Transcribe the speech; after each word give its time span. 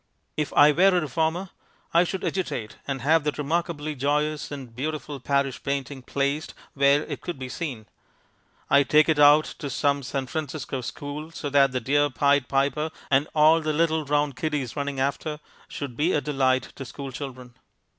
If 0.35 0.51
I 0.53 0.71
were 0.71 0.97
a 0.97 1.01
reformer 1.01 1.49
I 1.93 2.05
should 2.05 2.23
agitate 2.23 2.75
and 2.87 3.01
have 3.03 3.23
that 3.23 3.37
remarkably 3.37 3.93
joyous 3.93 4.49
and 4.49 4.75
beautiful 4.75 5.19
Parrish 5.19 5.61
painting 5.61 6.01
placed 6.01 6.55
where 6.73 7.03
it 7.03 7.21
could 7.21 7.37
be 7.37 7.49
seen. 7.49 7.85
I'd 8.67 8.89
take 8.89 9.07
it 9.09 9.19
out 9.19 9.45
to 9.59 9.69
some 9.69 10.01
San 10.01 10.25
Francisco 10.25 10.81
school 10.81 11.29
so 11.29 11.51
that 11.51 11.71
the 11.71 11.79
dear 11.79 12.09
Pied 12.09 12.47
Piper 12.47 12.89
and 13.11 13.27
all 13.35 13.61
the 13.61 13.73
little 13.73 14.03
round 14.03 14.35
kiddies 14.35 14.75
running 14.75 14.99
after 14.99 15.39
should 15.67 15.95
be 15.95 16.13
a 16.13 16.19
delight 16.21 16.69
to 16.77 16.83
school 16.83 17.11
children. 17.11 17.53